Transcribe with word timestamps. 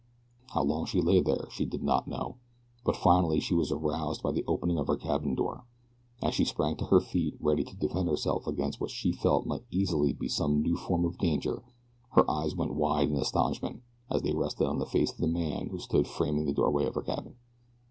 How 0.55 0.63
long 0.63 0.87
she 0.87 0.99
lay 0.99 1.21
there 1.21 1.47
she 1.51 1.63
did 1.63 1.83
not 1.83 2.07
know, 2.07 2.37
but 2.83 2.95
finally 2.97 3.39
she 3.39 3.53
was 3.53 3.71
aroused 3.71 4.23
by 4.23 4.31
the 4.31 4.43
opening 4.47 4.79
of 4.79 4.87
her 4.87 4.95
cabin 4.95 5.35
door. 5.35 5.63
As 6.23 6.33
she 6.33 6.43
sprang 6.43 6.75
to 6.77 6.85
her 6.85 6.99
feet 6.99 7.35
ready 7.39 7.63
to 7.63 7.75
defend 7.75 8.07
herself 8.09 8.47
against 8.47 8.81
what 8.81 8.89
she 8.89 9.11
felt 9.11 9.45
might 9.45 9.67
easily 9.69 10.11
be 10.11 10.27
some 10.27 10.63
new 10.63 10.75
form 10.75 11.05
of 11.05 11.19
danger 11.19 11.61
her 12.13 12.27
eyes 12.27 12.55
went 12.55 12.73
wide 12.73 13.09
in 13.11 13.15
astonishment 13.15 13.83
as 14.09 14.23
they 14.23 14.33
rested 14.33 14.65
on 14.65 14.79
the 14.79 14.87
face 14.87 15.11
of 15.11 15.19
the 15.19 15.27
man 15.27 15.67
who 15.67 15.77
stood 15.77 16.07
framed 16.07 16.39
in 16.39 16.45
the 16.47 16.53
doorway 16.53 16.85
of 16.87 16.95
her 16.95 17.03
cabin. 17.03 17.35